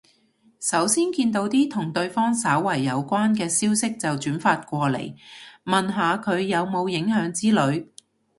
[0.59, 5.15] 首先見到啲同對方稍為有關係嘅消息就轉發過嚟，
[5.63, 7.87] 問下佢有冇影響之類